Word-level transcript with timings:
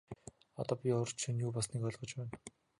Одоо 0.63 0.77
би 0.85 0.89
урьд 1.01 1.17
шөнө 1.25 1.39
юу 1.45 1.51
болсныг 1.57 1.83
ойлгож 1.91 2.11
байна. 2.19 2.35